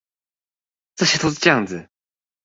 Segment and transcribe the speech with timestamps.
[0.95, 1.91] 這些都是這樣子